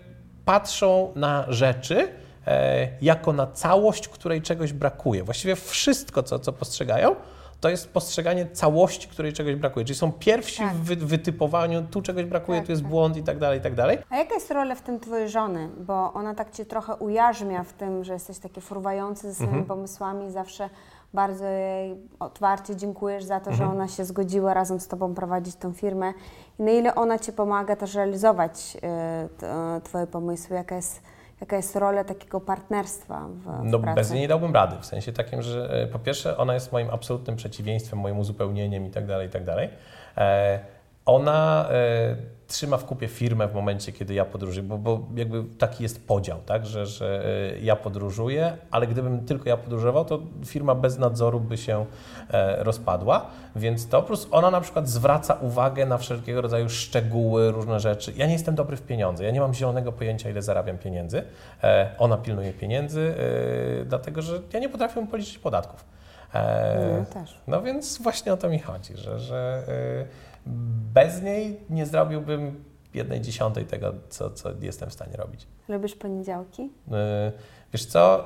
patrzą 0.44 1.12
na 1.16 1.44
rzeczy 1.48 2.08
e, 2.46 2.88
jako 3.02 3.32
na 3.32 3.46
całość, 3.46 4.08
której 4.08 4.42
czegoś 4.42 4.72
brakuje. 4.72 5.24
Właściwie 5.24 5.56
wszystko, 5.56 6.22
co, 6.22 6.38
co 6.38 6.52
postrzegają, 6.52 7.16
to 7.62 7.68
jest 7.68 7.92
postrzeganie 7.92 8.46
całości, 8.46 9.08
której 9.08 9.32
czegoś 9.32 9.54
brakuje. 9.54 9.84
Czyli 9.84 9.98
są 9.98 10.12
pierwsi 10.12 10.62
Tak. 10.62 10.72
w 10.74 10.80
wy, 10.84 10.96
wytypowaniu, 10.96 11.82
tu 11.90 12.02
czegoś 12.02 12.24
brakuje, 12.24 12.58
Tak, 12.58 12.66
tu 12.66 12.72
jest 12.72 12.82
tak. 12.82 12.90
błąd 12.90 13.16
i 13.16 13.22
tak 13.22 13.38
dalej, 13.38 13.58
i 13.58 13.62
tak 13.62 13.74
dalej. 13.74 13.98
A 14.10 14.16
jaka 14.16 14.34
jest 14.34 14.50
rola 14.50 14.74
w 14.74 14.82
tym 14.82 15.00
Twojej 15.00 15.28
żony? 15.28 15.68
Bo 15.78 16.12
ona 16.12 16.34
tak 16.34 16.50
Cię 16.50 16.64
trochę 16.64 16.94
ujarzmia 16.96 17.64
w 17.64 17.72
tym, 17.72 18.04
że 18.04 18.12
jesteś 18.12 18.38
taki 18.38 18.60
fruwający 18.60 19.32
ze 19.32 19.34
swoimi 19.46 19.64
pomysłami, 19.64 20.30
zawsze 20.30 20.70
bardzo 21.14 21.44
jej 21.44 21.96
otwarcie 22.20 22.76
dziękujesz 22.76 23.24
za 23.24 23.40
to, 23.40 23.52
że 23.52 23.66
ona 23.66 23.88
się 23.88 24.04
zgodziła 24.04 24.54
razem 24.54 24.80
z 24.80 24.88
Tobą 24.88 25.14
prowadzić 25.14 25.56
tą 25.56 25.72
firmę. 25.72 26.12
I 26.58 26.62
na 26.62 26.70
ile 26.70 26.94
ona 26.94 27.18
Ci 27.18 27.32
pomaga 27.32 27.76
też 27.76 27.94
realizować 27.94 28.76
e, 28.82 29.28
t- 29.38 29.52
e, 29.76 29.80
Twoje 29.84 30.06
pomysły? 30.06 30.56
Jaka 30.56 30.76
jest, 30.76 31.02
jaka 31.42 31.56
jest 31.56 31.76
rola 31.76 32.04
takiego 32.04 32.40
partnerstwa 32.40 33.28
w, 33.28 33.62
w 33.62 33.64
No 33.64 33.78
pracy? 33.78 33.96
bez 33.96 34.10
niej 34.10 34.20
nie 34.20 34.28
dałbym 34.28 34.54
rady, 34.54 34.76
w 34.80 34.86
sensie 34.86 35.12
takim, 35.12 35.42
że 35.42 35.82
e, 35.82 35.86
po 35.86 35.98
pierwsze 35.98 36.36
ona 36.36 36.54
jest 36.54 36.72
moim 36.72 36.90
absolutnym 36.90 37.36
przeciwieństwem, 37.36 37.98
moim 37.98 38.18
uzupełnieniem 38.18 38.86
i 38.86 38.90
tak 38.90 39.06
dalej, 39.06 39.28
i 39.28 39.30
tak. 39.30 39.70
E, 40.16 40.60
Ona 41.06 41.68
e, 41.70 42.16
trzyma 42.46 42.76
w 42.76 42.84
kupie 42.84 43.08
firmę 43.08 43.48
w 43.48 43.54
momencie, 43.54 43.92
kiedy 43.92 44.14
ja 44.14 44.24
podróżuję, 44.24 44.62
bo, 44.62 44.78
bo 44.78 45.06
jakby 45.14 45.44
taki 45.58 45.82
jest 45.82 46.06
podział, 46.06 46.38
tak, 46.46 46.66
że, 46.66 46.86
że 46.86 47.24
e, 47.54 47.58
ja 47.58 47.76
podróżuję, 47.76 48.56
ale 48.70 48.86
gdybym 48.86 49.26
tylko 49.26 49.48
ja 49.48 49.56
podróżował, 49.56 50.04
to 50.04 50.20
firma 50.44 50.74
bez 50.74 50.98
nadzoru 50.98 51.40
by 51.40 51.58
się 51.58 51.86
e, 52.30 52.64
rozpadła, 52.64 53.26
więc 53.56 53.88
to 53.88 54.02
plus 54.02 54.28
ona 54.30 54.50
na 54.50 54.60
przykład 54.60 54.88
zwraca 54.88 55.34
uwagę 55.34 55.86
na 55.86 55.98
wszelkiego 55.98 56.40
rodzaju 56.40 56.68
szczegóły, 56.68 57.50
różne 57.50 57.80
rzeczy. 57.80 58.12
Ja 58.16 58.26
nie 58.26 58.32
jestem 58.32 58.54
dobry 58.54 58.76
w 58.76 58.82
pieniądze, 58.82 59.24
ja 59.24 59.30
nie 59.30 59.40
mam 59.40 59.54
zielonego 59.54 59.92
pojęcia, 59.92 60.30
ile 60.30 60.42
zarabiam 60.42 60.78
pieniędzy. 60.78 61.22
Ona 61.98 62.16
pilnuje 62.16 62.52
pieniędzy, 62.52 63.14
dlatego 63.86 64.22
że 64.22 64.40
ja 64.52 64.60
nie 64.60 64.68
potrafię 64.68 65.06
policzyć 65.06 65.38
podatków. 65.38 65.84
No, 66.34 67.04
też. 67.20 67.40
no 67.46 67.62
więc 67.62 68.02
właśnie 68.02 68.32
o 68.32 68.36
to 68.36 68.48
mi 68.48 68.58
chodzi, 68.58 68.96
że, 68.96 69.18
że 69.18 69.62
bez 70.94 71.22
niej 71.22 71.60
nie 71.70 71.86
zrobiłbym 71.86 72.64
jednej 72.94 73.20
dziesiątej 73.20 73.64
tego, 73.66 73.94
co, 74.08 74.30
co 74.30 74.50
jestem 74.60 74.90
w 74.90 74.92
stanie 74.92 75.16
robić. 75.16 75.46
Lubisz 75.68 75.94
poniedziałki? 75.94 76.62
Y, 76.62 76.92
Wiesz 77.72 77.86
co, 77.86 78.24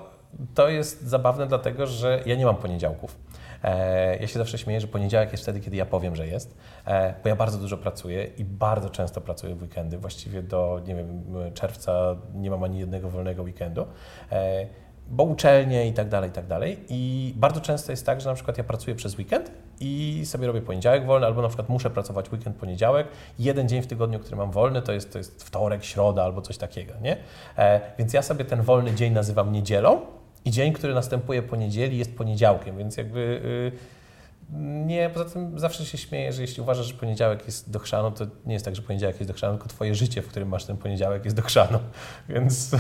to 0.55 0.69
jest 0.69 1.03
zabawne 1.03 1.47
dlatego, 1.47 1.87
że 1.87 2.23
ja 2.27 2.35
nie 2.37 2.45
mam 2.47 2.57
poniedziałków. 2.57 3.19
E, 3.65 4.17
Ja 4.17 4.27
się 4.27 4.39
zawsze 4.39 4.59
śmieję, 4.59 4.81
że 4.81 4.87
poniedziałek 4.87 5.33
jest 5.33 5.43
wtedy, 5.43 5.61
kiedy 5.61 5.77
ja 5.77 5.87
powiem, 5.87 6.17
że 6.17 6.27
jest, 6.27 6.57
e, 6.87 7.15
bo 7.23 7.29
ja 7.29 7.37
bardzo 7.37 7.59
dużo 7.59 7.77
pracuję 7.77 8.25
i 8.39 8.45
bardzo 8.45 8.91
często 8.91 9.21
pracuję 9.21 9.55
w 9.55 9.63
weekendy. 9.63 9.99
Właściwie 9.99 10.43
do, 10.43 10.81
nie 10.87 10.95
wiem, 10.95 11.25
czerwca 11.55 12.17
nie 12.35 12.51
mam 12.51 12.63
ani 12.65 12.79
jednego 12.79 13.11
wolnego 13.11 13.43
weekendu, 13.43 13.87
e, 14.33 14.67
bo 15.09 15.25
uczelnie 15.25 15.89
i 15.89 15.93
tak 15.93 16.09
dalej, 16.09 16.31
i 16.31 16.33
tak 16.33 16.47
dalej. 16.47 16.79
I 16.89 17.33
bardzo 17.37 17.61
często 17.61 17.93
jest 17.93 18.07
tak, 18.07 18.21
że 18.21 18.29
na 18.29 18.35
przykład 18.35 18.59
ja 18.59 18.65
pracuję 18.65 18.97
przez 18.97 19.19
weekend 19.19 19.51
i 19.81 20.23
sobie 20.27 20.47
robię 20.47 20.63
poniedziałek 20.63 21.07
wolny, 21.07 21.27
albo 21.27 21.43
na 21.43 21.49
przykład 21.49 21.69
muszę 21.69 21.91
pracować 21.91 22.33
weekend, 22.33 22.57
poniedziałek, 22.57 23.09
jeden 23.39 23.69
dzień 23.69 23.83
w 23.83 23.87
tygodniu, 23.87 24.19
który 24.19 24.37
mam 24.37 24.51
wolny, 24.51 24.83
to 24.83 24.93
jest, 24.93 25.13
to 25.13 25.19
jest 25.19 25.45
wtorek, 25.45 25.85
środa 25.85 26.25
albo 26.25 26.43
coś 26.43 26.59
takiego, 26.59 26.93
nie? 27.03 27.17
E, 27.59 27.81
więc 27.99 28.13
ja 28.13 28.23
sobie 28.23 28.45
ten 28.45 28.63
wolny 28.63 28.95
dzień 28.95 29.13
nazywam 29.13 29.53
niedzielą 29.53 30.01
i 30.45 30.51
dzień, 30.51 30.73
który 30.73 30.95
następuje 30.95 31.43
po 31.43 31.57
niedzieli 31.57 31.99
jest 31.99 32.17
poniedziałkiem, 32.17 32.79
więc 32.79 32.97
jakby... 32.97 33.21
Y, 33.75 33.97
nie, 34.87 35.11
poza 35.11 35.25
tym 35.25 35.59
zawsze 35.59 35.85
się 35.85 35.99
śmieję, 35.99 36.33
że 36.33 36.43
jeśli 36.43 36.63
uważasz, 36.63 36.87
że 36.87 36.95
poniedziałek 36.95 37.47
jest 37.47 37.71
do 37.71 37.79
chrzanu, 37.79 38.11
to 38.11 38.27
nie 38.47 38.53
jest 38.53 38.65
tak, 38.65 38.77
że 38.77 38.83
poniedziałek 38.83 39.17
jest 39.21 39.31
do 39.31 39.35
chrzanu, 39.35 39.55
tylko 39.55 39.69
twoje 39.69 39.95
życie, 39.95 40.23
w 40.23 40.29
którym 40.29 40.49
masz 40.49 40.65
ten 40.65 40.77
poniedziałek 40.77 41.25
jest 41.25 41.37
do 41.37 41.43
chrzanu. 41.43 41.79
Więc 42.29 42.71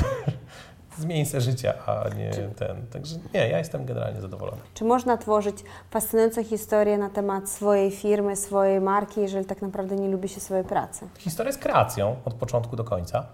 zmień 0.98 1.26
se 1.26 1.40
życia, 1.40 1.74
a 1.86 2.08
nie 2.08 2.30
Czy... 2.30 2.50
ten. 2.56 2.86
Także 2.86 3.16
nie, 3.34 3.48
ja 3.48 3.58
jestem 3.58 3.84
generalnie 3.86 4.20
zadowolony. 4.20 4.58
Czy 4.74 4.84
można 4.84 5.16
tworzyć 5.16 5.56
fascynującą 5.90 6.44
historię 6.44 6.98
na 6.98 7.10
temat 7.10 7.48
swojej 7.48 7.90
firmy, 7.90 8.36
swojej 8.36 8.80
marki, 8.80 9.20
jeżeli 9.20 9.44
tak 9.46 9.62
naprawdę 9.62 9.96
nie 9.96 10.08
lubi 10.08 10.28
się 10.28 10.40
swojej 10.40 10.64
pracy? 10.64 11.08
Historia 11.18 11.48
jest 11.48 11.62
kreacją 11.62 12.16
od 12.24 12.34
początku 12.34 12.76
do 12.76 12.84
końca. 12.84 13.26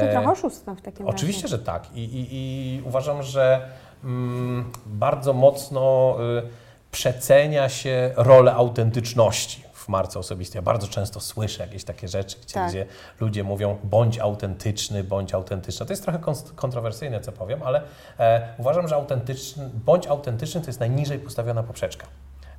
Czy 0.00 0.08
trochę 0.08 0.30
oszustwem 0.30 0.76
w 0.76 0.82
takim 0.82 1.06
Oczywiście, 1.06 1.42
razie? 1.42 1.56
że 1.56 1.62
tak. 1.62 1.94
I, 1.94 2.04
i, 2.04 2.28
i 2.30 2.82
uważam, 2.82 3.22
że 3.22 3.68
mm, 4.04 4.72
bardzo 4.86 5.32
mocno 5.32 6.16
y, 6.38 6.42
przecenia 6.90 7.68
się 7.68 8.10
rolę 8.16 8.54
autentyczności 8.54 9.69
marce 9.90 10.18
osobistej. 10.18 10.58
Ja 10.58 10.62
bardzo 10.62 10.88
często 10.88 11.20
słyszę 11.20 11.62
jakieś 11.62 11.84
takie 11.84 12.08
rzeczy, 12.08 12.36
gdzie, 12.42 12.54
tak. 12.54 12.70
gdzie 12.70 12.86
ludzie 13.20 13.44
mówią 13.44 13.78
bądź 13.84 14.18
autentyczny, 14.18 15.04
bądź 15.04 15.34
autentyczna. 15.34 15.86
To 15.86 15.92
jest 15.92 16.02
trochę 16.02 16.18
kontrowersyjne, 16.54 17.20
co 17.20 17.32
powiem, 17.32 17.62
ale 17.62 17.82
e, 18.18 18.54
uważam, 18.58 18.88
że 18.88 18.94
autentyczny, 18.94 19.70
bądź 19.74 20.06
autentyczny 20.06 20.60
to 20.60 20.66
jest 20.66 20.80
najniżej 20.80 21.18
postawiona 21.18 21.62
poprzeczka 21.62 22.06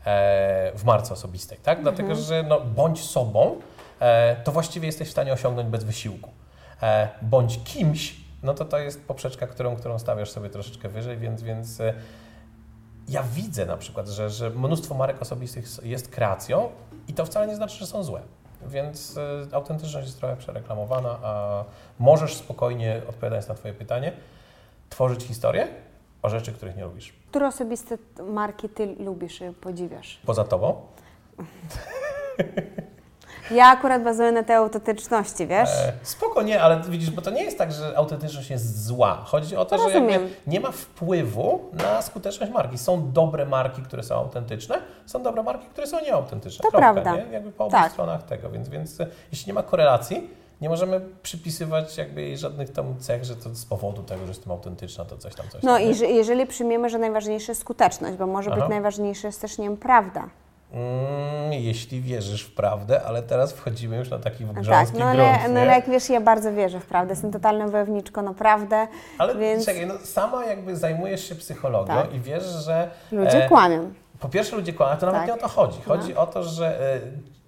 e, 0.06 0.72
w 0.76 0.84
marce 0.84 1.14
osobistej, 1.14 1.58
tak? 1.58 1.78
Mhm. 1.78 1.96
Dlatego, 1.96 2.22
że 2.22 2.44
no, 2.44 2.62
bądź 2.62 3.04
sobą, 3.04 3.56
e, 4.00 4.36
to 4.44 4.52
właściwie 4.52 4.86
jesteś 4.86 5.08
w 5.08 5.12
stanie 5.12 5.34
osiągnąć 5.34 5.70
bez 5.70 5.84
wysiłku. 5.84 6.30
E, 6.82 7.10
bądź 7.22 7.60
kimś, 7.64 8.16
no 8.44 8.54
to 8.54 8.66
to 8.66 8.80
jest 8.80 9.06
poprzeczka, 9.06 9.48
którą, 9.48 9.76
którą 9.76 10.00
stawiasz 10.00 10.32
sobie 10.32 10.50
troszeczkę 10.50 10.90
wyżej, 10.90 11.18
więc, 11.18 11.42
więc 11.42 11.82
e, 11.82 11.94
ja 13.10 13.24
widzę 13.24 13.66
na 13.66 13.78
przykład, 13.78 14.08
że, 14.08 14.30
że 14.30 14.50
mnóstwo 14.50 14.96
marek 14.96 15.22
osobistych 15.22 15.66
jest 15.84 16.10
kreacją 16.10 16.70
i 17.12 17.14
to 17.14 17.26
wcale 17.26 17.48
nie 17.48 17.56
znaczy, 17.56 17.78
że 17.78 17.88
są 17.88 18.04
złe. 18.04 18.22
Więc 18.68 19.18
y, 19.18 19.56
autentyczność 19.56 20.08
jest 20.08 20.20
trochę 20.20 20.36
przereklamowana, 20.36 21.20
a 21.24 21.64
możesz 22.00 22.36
spokojnie, 22.36 23.02
odpowiadając 23.10 23.48
na 23.48 23.56
Twoje 23.56 23.74
pytanie, 23.74 24.12
tworzyć 24.90 25.24
historię 25.24 25.68
o 26.22 26.30
rzeczy, 26.30 26.52
których 26.54 26.76
nie 26.76 26.84
lubisz. 26.84 27.14
Które 27.30 27.48
osobiste 27.48 27.98
marki 28.24 28.70
Ty 28.70 28.96
lubisz 29.00 29.42
i 29.42 29.54
podziwiasz? 29.62 30.20
Poza 30.26 30.44
Tobą? 30.44 30.82
Ja 33.54 33.66
akurat 33.66 34.04
bazuję 34.04 34.32
na 34.32 34.44
tej 34.44 34.56
autentyczności, 34.56 35.48
wiesz? 35.48 35.70
E, 35.70 35.94
spoko, 36.04 36.42
nie, 36.42 36.62
ale 36.62 36.82
widzisz, 36.90 37.12
bo 37.12 37.22
to 37.22 37.32
nie 37.32 37.44
jest 37.44 37.58
tak, 37.58 37.72
że 37.72 37.98
autentyczność 37.98 38.50
jest 38.50 38.86
zła. 38.86 39.22
Chodzi 39.26 39.56
o 39.56 39.66
to, 39.66 39.90
że 39.90 40.02
nie 40.48 40.60
ma 40.60 40.72
wpływu 40.72 41.60
na 41.74 42.02
skuteczność 42.02 42.52
marki. 42.52 42.78
Są 42.78 43.12
dobre 43.12 43.46
marki, 43.46 43.82
które 43.82 44.04
są 44.04 44.16
autentyczne, 44.16 44.76
są 45.06 45.24
dobre 45.24 45.44
marki, 45.44 45.68
które 45.68 45.88
są 45.88 46.02
nieautentyczne. 46.02 46.64
To 46.64 46.70
Kropka, 46.70 46.94
prawda. 46.94 47.16
Nie? 47.16 47.32
Jakby 47.32 47.52
po 47.52 47.66
obu 47.66 47.72
tak. 47.72 47.92
stronach 47.92 48.24
tego, 48.24 48.50
więc, 48.50 48.70
więc 48.70 49.02
e, 49.02 49.08
jeśli 49.32 49.48
nie 49.48 49.54
ma 49.54 49.64
korelacji, 49.64 50.30
nie 50.62 50.70
możemy 50.70 51.02
przypisywać 51.24 51.98
jakby 51.98 52.22
jej 52.22 52.38
żadnych 52.38 52.72
tam 52.72 53.00
cech, 53.00 53.24
że 53.24 53.36
to 53.36 53.56
z 53.56 53.66
powodu 53.66 54.04
tego, 54.04 54.22
że 54.22 54.28
jestem 54.28 54.52
autentyczna, 54.52 55.06
to 55.06 55.18
coś 55.18 55.36
tam, 55.36 55.50
coś 55.50 55.64
No 55.64 55.74
tam, 55.74 55.84
i 55.84 56.16
jeżeli 56.16 56.48
przyjmiemy, 56.48 56.90
że 56.90 56.98
najważniejsza 56.98 57.52
jest 57.52 57.62
skuteczność, 57.62 58.18
bo 58.18 58.28
może 58.28 58.52
Aha. 58.52 58.60
być 58.60 58.70
najważniejsza 58.70 59.28
jest 59.28 59.42
też, 59.42 59.58
nie 59.58 59.66
wiem, 59.66 59.78
prawda. 59.78 60.30
Mm, 60.74 61.54
jeśli 61.54 62.02
wierzysz 62.02 62.44
w 62.44 62.56
prawdę, 62.56 63.04
ale 63.04 63.24
teraz 63.24 63.54
wchodzimy 63.54 63.98
już 63.98 64.10
na 64.10 64.20
taki 64.20 64.46
grząski 64.46 64.98
tak, 64.98 65.00
no 65.00 65.06
ale, 65.06 65.24
grunt, 65.24 65.54
no 65.54 65.60
ale 65.60 65.72
jak 65.72 65.90
wiesz, 65.90 66.10
ja 66.10 66.22
bardzo 66.22 66.54
wierzę 66.54 66.80
w 66.80 66.86
prawdę, 66.86 67.14
jestem 67.14 67.32
totalną 67.32 67.70
wojowniczką, 67.70 68.22
naprawdę. 68.22 68.88
Ale 69.18 69.36
więc... 69.36 69.66
czekaj, 69.66 69.88
no 69.88 69.94
sama 70.04 70.46
jakby 70.46 70.78
zajmujesz 70.78 71.30
się 71.30 71.36
psychologią 71.36 71.94
tak. 71.94 72.14
i 72.14 72.20
wiesz, 72.20 72.44
że... 72.44 72.90
Ludzie 73.12 73.46
e, 73.46 73.48
kłamią. 73.48 73.94
Po 74.20 74.30
pierwsze 74.30 74.56
ludzie 74.56 74.74
kłamią, 74.74 74.98
to 74.98 75.06
nawet 75.06 75.22
tak. 75.22 75.28
nie 75.28 75.34
o 75.34 75.38
to 75.38 75.48
chodzi. 75.48 75.82
Chodzi 75.82 76.14
no. 76.14 76.22
o 76.22 76.28
to, 76.28 76.44
że 76.44 76.94
e, 76.96 77.00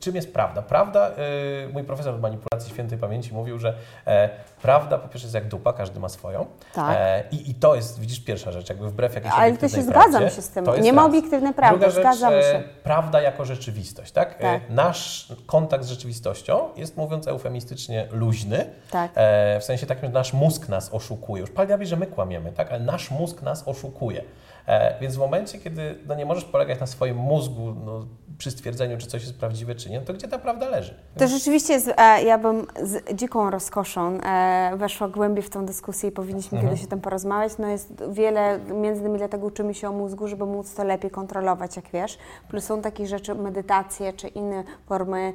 czym 0.03 0.15
jest 0.15 0.33
prawda? 0.33 0.62
Prawda, 0.62 1.10
yy, 1.10 1.74
mój 1.74 1.83
profesor 1.83 2.15
od 2.15 2.22
manipulacji 2.22 2.72
świętej 2.72 2.98
pamięci 2.98 3.33
mówił, 3.33 3.60
że 3.60 3.74
e, 4.07 4.29
prawda 4.62 4.98
po 4.98 5.07
pierwsze 5.07 5.25
jest 5.25 5.36
jak 5.36 5.48
dupa, 5.48 5.74
każdy 5.74 6.00
ma 6.00 6.10
swoją. 6.10 6.45
Tak. 6.74 6.98
E, 7.00 7.24
i, 7.31 7.50
I 7.50 7.55
to 7.55 7.75
jest, 7.75 8.00
widzisz, 8.00 8.19
pierwsza 8.19 8.51
rzecz, 8.51 8.69
jakby 8.69 8.89
wbrew 8.89 9.15
jakiejś 9.15 9.33
Ale 9.33 9.57
to 9.57 9.69
się 9.69 9.81
zgadzam 9.81 10.29
się 10.29 10.41
z 10.41 10.50
tym. 10.50 10.65
Nie 10.81 10.93
ma 10.93 11.05
obiektywnej 11.05 11.53
prawdy, 11.53 11.79
Druga 11.79 11.91
rzecz, 11.91 12.03
zgadzam 12.03 12.33
e, 12.33 12.41
się. 12.41 12.63
prawda 12.83 13.22
jako 13.22 13.45
rzeczywistość, 13.45 14.12
tak? 14.12 14.38
Tak. 14.38 14.69
nasz 14.69 15.33
kontakt 15.45 15.83
z 15.83 15.89
rzeczywistością 15.89 16.69
jest, 16.75 16.98
mówiąc 16.98 17.27
eufemistycznie, 17.27 18.07
luźny. 18.12 18.65
Tak. 18.91 19.12
W 19.60 19.63
sensie 19.63 19.86
takim, 19.86 20.05
że 20.10 20.13
nasz 20.13 20.33
mózg 20.33 20.69
nas 20.69 20.93
oszukuje. 20.93 21.41
Już 21.41 21.51
pan 21.51 21.67
że 21.86 21.95
my 21.95 22.07
kłamiemy, 22.07 22.51
tak? 22.51 22.72
Ale 22.72 22.79
nasz 22.79 23.12
mózg 23.12 23.41
nas 23.41 23.67
oszukuje. 23.67 24.24
E, 24.67 25.00
więc 25.00 25.15
w 25.15 25.20
momencie, 25.20 25.60
kiedy 25.60 25.96
no, 26.08 26.15
nie 26.15 26.25
możesz 26.25 26.46
polegać 26.46 26.79
na 26.79 26.88
swoim 26.88 27.17
mózgu 27.17 27.75
no, 27.86 28.05
przy 28.38 28.51
stwierdzeniu, 28.51 28.98
czy 28.98 29.08
coś 29.08 29.22
jest 29.22 29.39
prawdziwe, 29.39 29.75
czy 29.75 29.89
nie, 29.89 30.00
no 30.00 30.05
to 30.05 30.13
gdzie 30.13 30.27
ta 30.27 30.38
prawda 30.38 30.70
leży? 30.70 30.96
To 31.17 31.27
rzeczywiście 31.27 31.74
jest, 31.74 31.91
e, 31.98 32.24
ja 32.24 32.38
bym 32.38 32.67
z 32.84 33.15
dziką 33.15 33.50
rozkoszą 33.50 34.20
e, 34.22 34.72
weszła 34.77 35.08
głębiej 35.08 35.43
w 35.43 35.50
tą 35.50 35.65
dyskusję 35.65 36.10
i 36.10 36.12
powinniśmy 36.12 36.58
mhm. 36.58 36.74
kiedyś 36.74 36.88
o 36.88 36.89
tym 36.89 37.01
porozmawiać. 37.01 37.58
No 37.58 37.67
jest 37.67 38.03
wiele, 38.12 38.60
między 38.60 39.01
innymi 39.01 39.17
dlatego 39.17 39.48
uczymy 39.48 39.74
się 39.74 39.89
o 39.89 39.91
mózgu, 39.91 40.27
żeby 40.27 40.46
móc 40.46 40.74
to 40.74 40.84
lepiej 40.84 41.12
kontrolować, 41.12 41.75
jak 41.75 41.86
wiesz. 41.93 42.17
Plus 42.50 42.63
są 42.63 42.82
takie 42.82 43.08
rzeczy, 43.08 43.36
medytacje, 43.36 44.13
czy 44.13 44.27
inne 44.27 44.63
formy, 44.86 45.34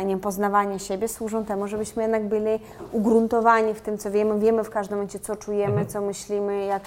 nie 0.00 0.08
wiem, 0.08 0.20
poznawania 0.20 0.78
siebie 0.78 1.08
służą 1.08 1.44
temu, 1.44 1.68
żebyśmy 1.68 2.02
jednak 2.02 2.28
byli 2.28 2.60
ugruntowani 2.92 3.74
w 3.74 3.80
tym, 3.80 3.98
co 3.98 4.10
wiemy. 4.10 4.38
Wiemy 4.38 4.64
w 4.64 4.70
każdym 4.70 4.96
momencie, 4.96 5.18
co 5.18 5.36
czujemy, 5.36 5.72
mhm. 5.72 5.86
co 5.86 6.00
myślimy, 6.00 6.64
jak 6.64 6.82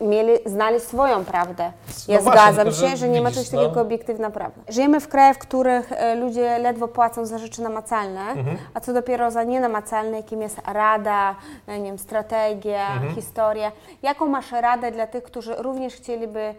mieli, 0.00 0.32
znali 0.46 0.80
swoje 0.80 0.99
swoją 1.00 1.24
prawdę. 1.24 1.72
Ja 2.08 2.20
no 2.20 2.30
zgadzam 2.30 2.64
właśnie, 2.64 2.88
się, 2.88 2.90
że, 2.90 2.96
że 2.96 3.08
nie 3.08 3.20
ma 3.20 3.30
czegoś 3.30 3.46
takiego 3.46 3.62
no. 3.62 3.68
jak 3.68 3.76
obiektywna 3.76 4.30
prawda. 4.30 4.60
Żyjemy 4.68 5.00
w 5.00 5.08
krajach, 5.08 5.36
w 5.36 5.38
których 5.38 5.92
e, 5.92 6.14
ludzie 6.14 6.58
ledwo 6.58 6.88
płacą 6.88 7.26
za 7.26 7.38
rzeczy 7.38 7.62
namacalne, 7.62 8.20
mhm. 8.20 8.58
a 8.74 8.80
co 8.80 8.92
dopiero 8.92 9.30
za 9.30 9.44
nienamacalne, 9.44 10.16
jakim 10.16 10.42
jest 10.42 10.60
rada, 10.66 11.36
e, 11.66 11.78
nie 11.78 11.84
wiem, 11.84 11.98
strategia, 11.98 12.92
mhm. 12.92 13.14
historia. 13.14 13.72
Jaką 14.02 14.26
masz 14.26 14.52
radę 14.52 14.92
dla 14.92 15.06
tych, 15.06 15.24
którzy 15.24 15.54
również 15.54 15.94
chcieliby 15.94 16.54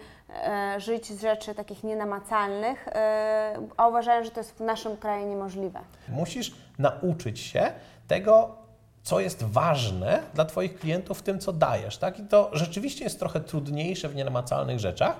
e, 0.45 0.75
żyć 0.79 1.13
z 1.13 1.21
rzeczy 1.21 1.55
takich 1.55 1.83
nienamacalnych, 1.83 2.88
e, 2.88 3.53
a 3.77 3.88
uważają, 3.88 4.24
że 4.24 4.31
to 4.31 4.39
jest 4.39 4.57
w 4.57 4.60
naszym 4.60 4.98
kraju 4.98 5.27
niemożliwe? 5.27 5.79
Musisz 6.10 6.55
nauczyć 6.79 7.39
się 7.39 7.71
tego, 8.07 8.55
co 9.03 9.20
jest 9.20 9.43
ważne 9.43 10.24
dla 10.34 10.46
Twoich 10.46 10.79
klientów 10.79 11.20
w 11.20 11.22
tym, 11.22 11.39
co 11.39 11.53
dajesz. 11.53 11.98
Tak? 11.98 12.20
I 12.20 12.24
to 12.24 12.50
rzeczywiście 12.53 13.03
jest 13.03 13.20
trochę 13.20 13.39
trudniejsze 13.39 14.10
w 14.10 14.15
nienamacalnych 14.15 14.79
rzeczach, 14.79 15.15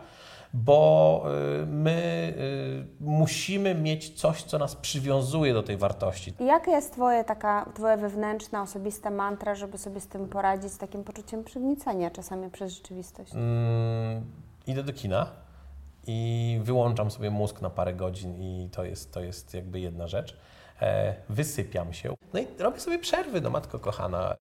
bo 0.54 1.24
y, 1.62 1.66
my 1.66 2.34
y, 2.38 3.04
musimy 3.04 3.76
mieć 3.76 4.20
coś, 4.20 4.44
co 4.44 4.58
nas 4.58 4.76
przywiązuje 4.76 5.54
do 5.54 5.64
tej 5.64 5.78
wartości. 5.78 6.34
Jaka 6.40 6.72
jest 6.72 6.94
twoje, 6.94 7.24
taka, 7.24 7.72
Twoja 7.76 7.98
wewnętrzna, 7.98 8.62
osobista 8.62 9.10
mantra, 9.10 9.56
żeby 9.56 9.78
sobie 9.78 10.02
z 10.02 10.08
tym 10.08 10.28
poradzić, 10.28 10.72
z 10.72 10.78
takim 10.78 11.04
poczuciem 11.04 11.44
przygnicenia 11.44 12.12
czasami 12.12 12.50
przez 12.50 12.74
rzeczywistość? 12.74 13.34
Mm, 13.34 14.26
idę 14.68 14.84
do 14.84 14.94
kina 14.94 15.28
i 16.08 16.60
wyłączam 16.64 17.12
sobie 17.12 17.30
mózg 17.30 17.62
na 17.62 17.70
parę 17.70 17.94
godzin 17.94 18.42
i 18.42 18.70
to 18.72 18.84
jest, 18.84 19.14
to 19.14 19.22
jest 19.22 19.54
jakby 19.54 19.80
jedna 19.80 20.08
rzecz. 20.08 20.38
E, 20.82 21.14
wysypiam 21.30 21.94
się. 21.94 22.16
No 22.34 22.40
i 22.40 22.48
robię 22.60 22.80
sobie 22.80 23.00
przerwy, 23.00 23.42
no 23.42 23.50
matko 23.50 23.80
kochana. 23.80 24.36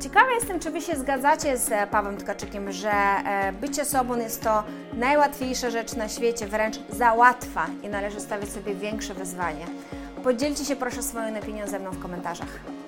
Ciekawa 0.00 0.32
jestem, 0.32 0.60
czy 0.60 0.70
Wy 0.70 0.80
się 0.80 0.96
zgadzacie 0.96 1.58
z 1.58 1.72
e, 1.72 1.86
Pawłem 1.86 2.16
Tkaczykiem, 2.16 2.72
że 2.72 2.90
e, 2.90 3.52
bycie 3.52 3.84
sobą 3.84 4.16
jest 4.16 4.42
to 4.42 4.64
najłatwiejsza 4.92 5.70
rzecz 5.70 5.96
na 5.96 6.08
świecie, 6.08 6.46
wręcz 6.46 6.76
za 6.88 7.12
łatwa 7.12 7.66
i 7.82 7.88
należy 7.88 8.20
stawiać 8.20 8.50
sobie 8.50 8.74
większe 8.74 9.14
wyzwanie. 9.14 9.66
Podzielcie 10.24 10.64
się 10.64 10.76
proszę 10.76 11.02
swoją 11.02 11.38
opinią 11.38 11.66
ze 11.66 11.78
mną 11.78 11.90
w 11.90 11.98
komentarzach. 11.98 12.79